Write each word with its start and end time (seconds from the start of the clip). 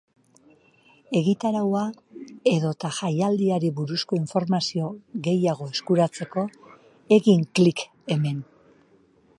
Egitaraua 1.17 1.81
edota 2.51 2.91
jaialdiari 3.01 3.71
buruzko 3.81 4.19
informazio 4.21 4.89
gehiago 5.29 5.69
eskuratzeko, 5.77 6.47
egin 7.21 7.47
klik 7.61 7.85
hemen. 8.17 8.41